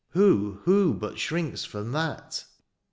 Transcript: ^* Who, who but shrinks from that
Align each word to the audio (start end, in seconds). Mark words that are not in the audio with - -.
^* 0.01 0.03
Who, 0.13 0.53
who 0.63 0.95
but 0.95 1.19
shrinks 1.19 1.63
from 1.63 1.91
that 1.91 2.43